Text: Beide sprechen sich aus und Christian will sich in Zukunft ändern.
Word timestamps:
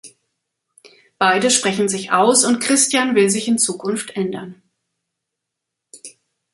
Beide 1.19 1.51
sprechen 1.51 1.87
sich 1.87 2.11
aus 2.11 2.43
und 2.43 2.57
Christian 2.59 3.13
will 3.13 3.29
sich 3.29 3.47
in 3.47 3.59
Zukunft 3.59 4.09
ändern. 4.15 4.59